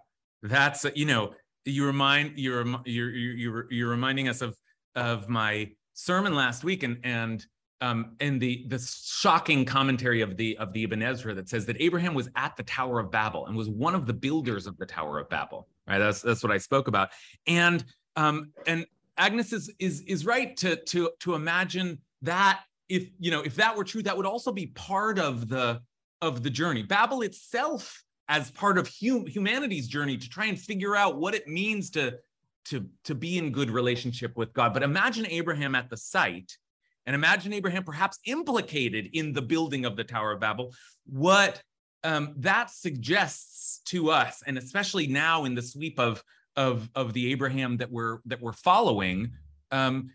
[0.49, 1.33] that's you know
[1.65, 4.55] you remind you're you're you're you're reminding us of
[4.95, 7.45] of my sermon last week and and
[7.81, 11.77] um and the the shocking commentary of the of the Ibn Ezra that says that
[11.79, 14.85] Abraham was at the Tower of Babel and was one of the builders of the
[14.85, 17.09] Tower of Babel right that's that's what I spoke about
[17.47, 17.83] and
[18.15, 18.85] um and
[19.17, 23.75] Agnes is is is right to to to imagine that if you know if that
[23.75, 25.81] were true that would also be part of the
[26.21, 30.95] of the journey Babel itself as part of hum- humanity's journey to try and figure
[30.95, 32.17] out what it means to
[32.65, 34.73] to to be in good relationship with God.
[34.73, 36.57] But imagine Abraham at the site
[37.05, 40.73] and imagine Abraham perhaps implicated in the building of the Tower of Babel.
[41.05, 41.61] What
[42.05, 46.23] um, that suggests to us, and especially now in the sweep of
[46.55, 49.31] of of the Abraham that we're that we're following,
[49.71, 50.11] um,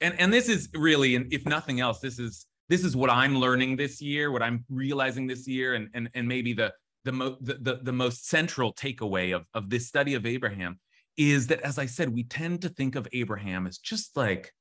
[0.00, 3.36] and and this is really, and if nothing else, this is this is what I'm
[3.36, 6.72] learning this year, what I'm realizing this year, and and and maybe the
[7.04, 10.78] the, mo- the, the, the most central takeaway of, of this study of Abraham
[11.16, 14.52] is that, as I said, we tend to think of Abraham as just like,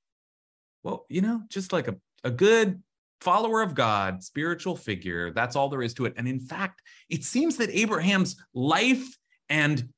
[0.83, 2.81] well, you know, just like a, a good
[3.21, 5.31] follower of God, spiritual figure.
[5.31, 6.13] That's all there is to it.
[6.17, 9.05] And in fact, it seems that Abraham's life
[9.49, 9.89] and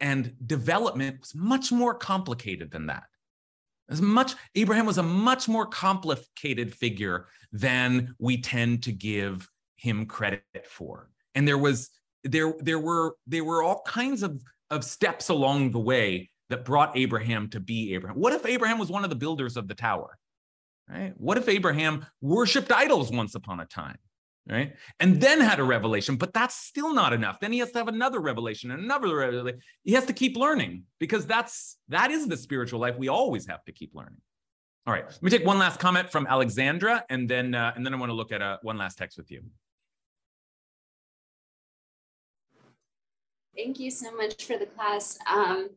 [0.00, 3.04] and development was much more complicated than that.
[3.90, 10.06] As much Abraham was a much more complicated figure than we tend to give him
[10.06, 11.08] credit for
[11.38, 11.90] and there was
[12.24, 16.96] there there were there were all kinds of of steps along the way that brought
[16.96, 18.18] Abraham to be Abraham.
[18.18, 20.18] What if Abraham was one of the builders of the tower?
[20.90, 21.12] Right?
[21.16, 23.98] What if Abraham worshipped idols once upon a time?
[24.48, 24.74] right?
[24.98, 27.38] And then had a revelation, but that's still not enough.
[27.40, 29.60] Then he has to have another revelation and another revelation.
[29.84, 32.96] He has to keep learning because that's that is the spiritual life.
[32.96, 34.20] We always have to keep learning.
[34.86, 37.92] All right, let me take one last comment from Alexandra, and then uh, and then
[37.92, 39.42] I want to look at uh, one last text with you.
[43.54, 45.18] Thank you so much for the class.
[45.30, 45.70] Um,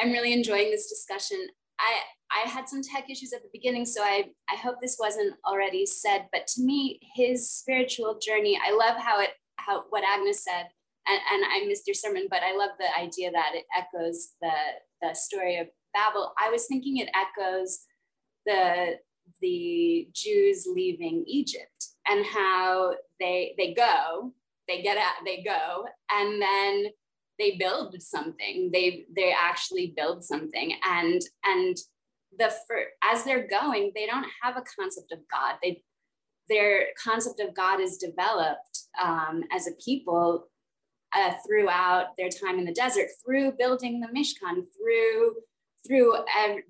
[0.00, 1.46] I'm really enjoying this discussion.
[1.78, 2.00] I
[2.34, 5.86] I had some tech issues at the beginning, so I, I hope this wasn't already
[5.86, 10.66] said, but to me, his spiritual journey, I love how it, how what Agnes said,
[11.06, 14.50] and, and I missed your sermon, but I love the idea that it echoes the,
[15.00, 16.32] the story of Babel.
[16.38, 17.80] I was thinking it echoes
[18.46, 18.96] the,
[19.40, 24.32] the Jews leaving Egypt and how they, they go,
[24.66, 26.86] they get out, they go, and then
[27.38, 31.76] they build something they they actually build something and and
[32.38, 32.52] the
[33.02, 35.56] as they're going, they don't have a concept of God.
[35.62, 35.82] They
[36.48, 40.48] their concept of God is developed um, as a people
[41.16, 45.36] uh, throughout their time in the desert, through building the Mishkan, through
[45.86, 46.16] through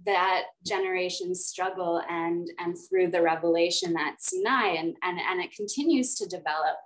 [0.06, 6.14] that generation's struggle and and through the revelation at Sinai, and and and it continues
[6.16, 6.76] to develop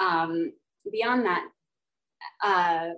[0.00, 0.52] um,
[0.90, 1.48] beyond that.
[2.42, 2.88] Uh,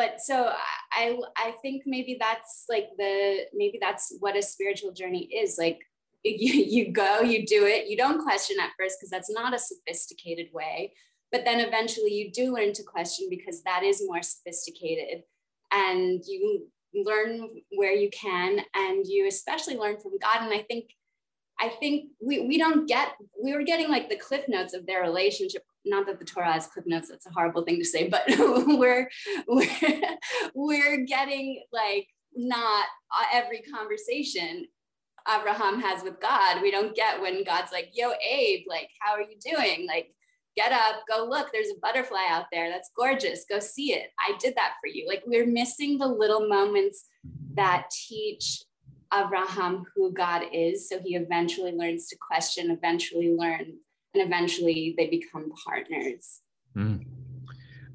[0.00, 0.50] but so
[0.92, 5.80] I I think maybe that's like the maybe that's what a spiritual journey is like
[6.24, 7.86] you, you go you do it.
[7.86, 10.94] You don't question at first because that's not a sophisticated way.
[11.30, 15.22] But then eventually you do learn to question because that is more sophisticated.
[15.70, 20.38] And you learn where you can and you especially learn from God.
[20.40, 20.86] And I think
[21.60, 23.08] I think we, we don't get,
[23.40, 25.62] we were getting like the cliff notes of their relationship.
[25.84, 29.08] Not that the Torah has clip notes, that's a horrible thing to say, but we're,
[29.48, 30.18] we're,
[30.54, 34.66] we're getting like not uh, every conversation
[35.28, 36.62] Abraham has with God.
[36.62, 39.86] We don't get when God's like, yo, Abe, like, how are you doing?
[39.86, 40.14] Like,
[40.56, 42.70] get up, go look, there's a butterfly out there.
[42.70, 43.44] That's gorgeous.
[43.48, 44.10] Go see it.
[44.18, 45.06] I did that for you.
[45.06, 47.06] Like, we're missing the little moments
[47.54, 48.62] that teach
[49.12, 50.88] Abraham who God is.
[50.88, 53.78] So he eventually learns to question, eventually learn,
[54.14, 56.40] and eventually they become partners.
[56.76, 57.04] Mm.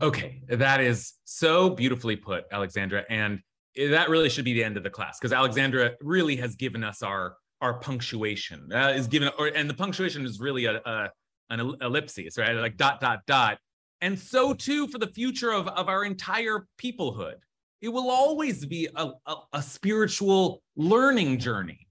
[0.01, 3.05] Okay, that is so beautifully put, Alexandra.
[3.09, 3.39] And
[3.77, 7.01] that really should be the end of the class because Alexandra really has given us
[7.01, 8.71] our our punctuation.
[8.71, 11.09] Uh, is given, or, and the punctuation is really a, a
[11.49, 12.53] an ellipsis, right?
[12.55, 13.57] Like dot dot dot.
[14.01, 17.35] And so too for the future of, of our entire peoplehood.
[17.81, 21.87] It will always be a, a, a spiritual learning journey.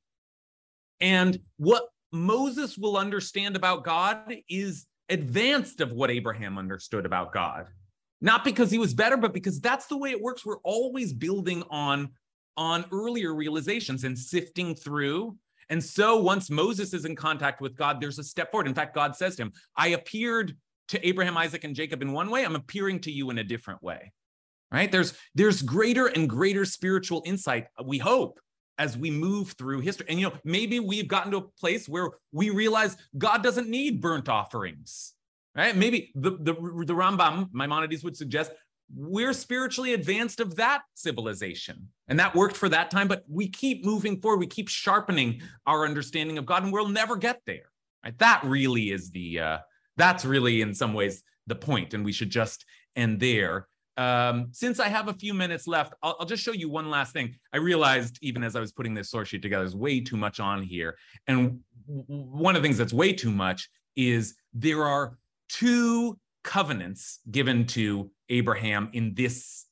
[1.00, 1.84] And what
[2.14, 7.66] Moses will understand about God is advanced of what Abraham understood about God.
[8.20, 10.46] Not because he was better, but because that's the way it works.
[10.46, 12.10] We're always building on,
[12.56, 15.36] on earlier realizations and sifting through.
[15.68, 18.68] And so once Moses is in contact with God, there's a step forward.
[18.68, 20.56] In fact, God says to him, I appeared
[20.88, 23.82] to Abraham, Isaac, and Jacob in one way, I'm appearing to you in a different
[23.82, 24.12] way
[24.74, 28.40] right there's there's greater and greater spiritual insight we hope
[28.78, 30.06] as we move through history.
[30.08, 34.00] And you know maybe we've gotten to a place where we realize god doesn't need
[34.00, 35.14] burnt offerings
[35.54, 35.76] right?
[35.76, 38.52] Maybe the the, the rambam maimonides would suggest
[38.94, 43.84] we're spiritually advanced of that civilization and that worked for that time but we keep
[43.84, 44.38] moving forward.
[44.38, 47.70] We keep sharpening our understanding of god and we'll never get there
[48.04, 48.18] right?
[48.18, 49.58] That really is the uh
[49.96, 52.64] that's really in some ways the point and we should just
[52.96, 56.68] end there um, since I have a few minutes left, I'll, I'll, just show you
[56.68, 57.34] one last thing.
[57.52, 60.40] I realized even as I was putting this source sheet together, there's way too much
[60.40, 60.96] on here.
[61.28, 65.16] And one of the things that's way too much is there are
[65.48, 69.66] two covenants given to Abraham in this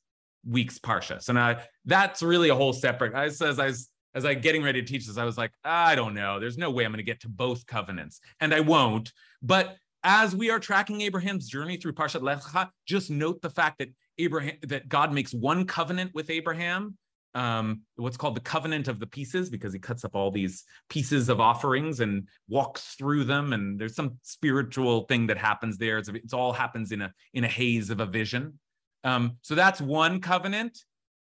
[0.47, 1.21] week's parsha.
[1.21, 3.13] So now that's really a whole separate.
[3.13, 5.95] I says I was as I getting ready to teach this, I was like, I
[5.95, 6.39] don't know.
[6.39, 9.11] There's no way I'm going to get to both covenants, and I won't.
[9.41, 12.41] But as we are tracking Abraham's journey through Parshat Lech
[12.85, 16.97] just note the fact that Abraham that God makes one covenant with Abraham,
[17.33, 21.29] um, what's called the covenant of the pieces, because he cuts up all these pieces
[21.29, 25.97] of offerings and walks through them, and there's some spiritual thing that happens there.
[25.97, 28.59] It's, it's all happens in a in a haze of a vision.
[29.03, 30.77] Um, so that's one covenant.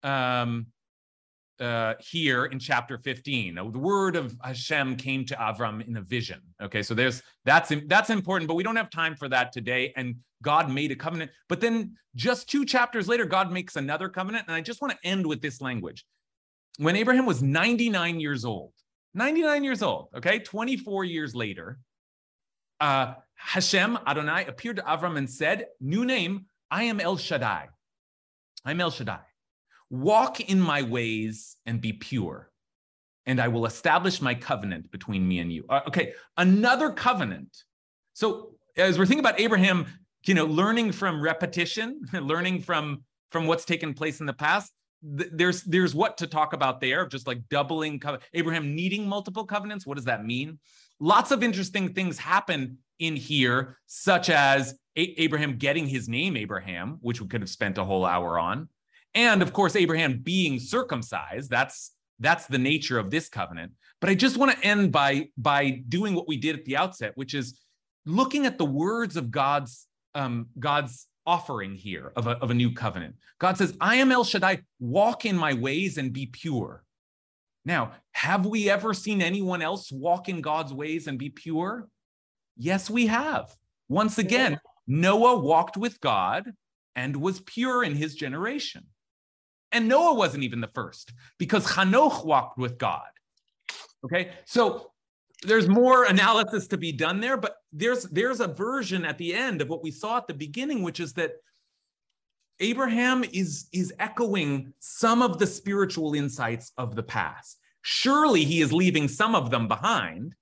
[0.04, 0.68] Um,
[1.60, 3.56] uh, here in chapter 15.
[3.56, 6.40] The word of Hashem came to Avram in a vision.
[6.62, 9.94] Okay, so there's that's that's important, but we don't have time for that today.
[9.96, 14.46] And God made a covenant, but then just two chapters later, God makes another covenant.
[14.48, 16.06] And I just want to end with this language.
[16.78, 18.72] When Abraham was 99 years old,
[19.14, 21.80] 99 years old, okay, 24 years later,
[22.80, 27.70] uh, Hashem Adonai appeared to Avram and said, "New name, I am El Shaddai.
[28.64, 29.26] I'm El Shaddai."
[29.90, 32.52] Walk in my ways and be pure,
[33.26, 35.66] and I will establish my covenant between me and you.
[35.68, 37.64] Uh, okay, another covenant.
[38.14, 39.88] So as we're thinking about Abraham,
[40.26, 44.74] you know, learning from repetition, learning from from what's taken place in the past,
[45.18, 48.02] th- there's there's what to talk about there, just like doubling
[48.34, 49.86] Abraham needing multiple covenants.
[49.86, 50.60] What does that mean?
[51.00, 56.98] Lots of interesting things happen in here, such as a- Abraham getting his name Abraham,
[57.02, 58.68] which we could have spent a whole hour on,
[59.14, 61.50] and of course Abraham being circumcised.
[61.50, 63.72] That's that's the nature of this covenant.
[64.02, 67.14] But I just want to end by by doing what we did at the outset,
[67.16, 67.60] which is
[68.06, 72.74] looking at the words of God's um, God's offering here of a, of a new
[72.74, 73.16] covenant.
[73.40, 76.84] God says, I am El Shaddai, walk in my ways and be pure.
[77.66, 81.88] Now, have we ever seen anyone else walk in God's ways and be pure?
[82.58, 83.56] Yes, we have.
[83.88, 86.52] Once again, Noah walked with God
[86.96, 88.86] and was pure in his generation.
[89.72, 93.08] And Noah wasn't even the first because Hanoch walked with God.
[94.04, 94.92] Okay, so
[95.44, 99.62] there's more analysis to be done there, but there's there's a version at the end
[99.62, 101.34] of what we saw at the beginning, which is that
[102.60, 107.60] Abraham is is echoing some of the spiritual insights of the past.
[107.82, 110.36] Surely he is leaving some of them behind,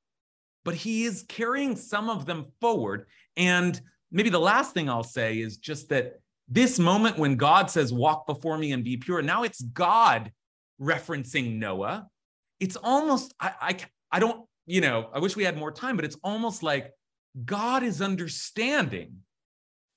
[0.65, 3.05] but he is carrying some of them forward.
[3.35, 3.79] And
[4.11, 8.25] maybe the last thing I'll say is just that this moment when God says, Walk
[8.25, 10.31] before me and be pure, now it's God
[10.81, 12.07] referencing Noah.
[12.59, 13.77] It's almost, I, I,
[14.11, 16.91] I don't you know, I wish we had more time, but it's almost like
[17.43, 19.17] God is understanding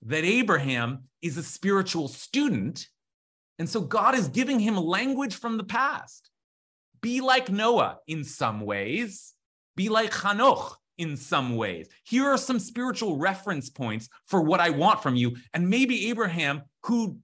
[0.03, 2.87] that Abraham is a spiritual student.
[3.59, 6.31] And so God is giving him language from the past.
[7.03, 9.35] Be like Noah in some ways,
[9.77, 11.89] be like Hanoch in some ways.
[12.05, 15.37] Here are some spiritual reference points for what I want from you.
[15.55, 17.19] And maybe Abraham, who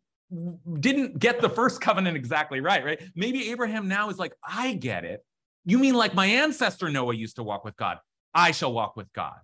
[0.81, 3.03] didn't get the first covenant exactly right, right?
[3.15, 5.25] Maybe Abraham now is like, I get it.
[5.67, 7.99] You mean like my ancestor Noah used to walk with God?
[8.33, 9.37] I shall walk with God.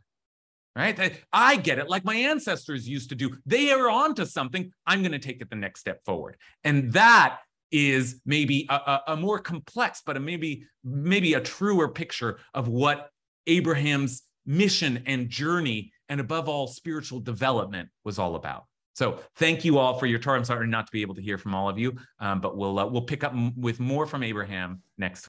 [0.75, 1.21] Right?
[1.35, 3.37] I get it like my ancestors used to do.
[3.45, 4.73] They are on to something.
[4.87, 6.39] I'm going to take it the next step forward.
[6.65, 11.89] And that is maybe a, a, a more complex, but a maybe maybe a truer
[11.89, 13.11] picture of what
[13.47, 18.65] Abraham's mission and journey, and above all, spiritual development was all about.
[18.95, 20.37] So thank you all for your time.
[20.37, 22.79] I'm sorry not to be able to hear from all of you, um, but we'll
[22.79, 25.29] uh, we'll pick up m- with more from Abraham next.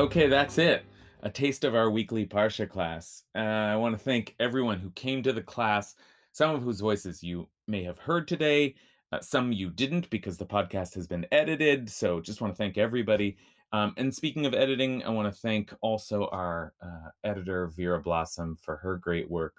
[0.00, 0.86] Okay, that's it.
[1.24, 3.22] A taste of our weekly Parsha class.
[3.34, 5.94] Uh, I want to thank everyone who came to the class,
[6.32, 8.76] some of whose voices you may have heard today,
[9.12, 11.90] uh, some you didn't because the podcast has been edited.
[11.90, 13.36] So just want to thank everybody.
[13.74, 18.56] Um, and speaking of editing, I want to thank also our uh, editor, Vera Blossom,
[18.56, 19.52] for her great work.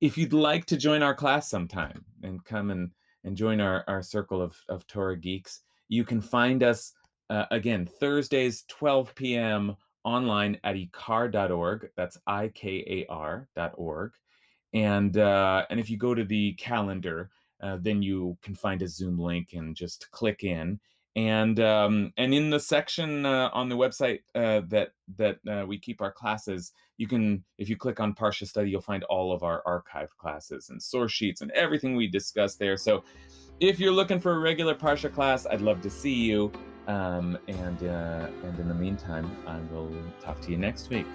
[0.00, 2.92] If you'd like to join our class sometime and come and,
[3.24, 6.92] and join our, our circle of, of Torah geeks, you can find us
[7.32, 9.74] uh, again, Thursdays, 12 p.m.
[10.04, 11.88] online at ikar.org.
[11.96, 14.12] That's I K A R.org.
[14.74, 17.30] And, uh, and if you go to the calendar,
[17.62, 20.78] uh, then you can find a Zoom link and just click in.
[21.14, 25.78] And um, and in the section uh, on the website uh, that that uh, we
[25.78, 29.42] keep our classes, you can if you click on Parsha Study, you'll find all of
[29.42, 32.78] our archived classes and source sheets and everything we discuss there.
[32.78, 33.04] So
[33.60, 36.50] if you're looking for a regular Parsha class, I'd love to see you.
[36.86, 41.06] Um, and uh, and in the meantime, I will talk to you next week.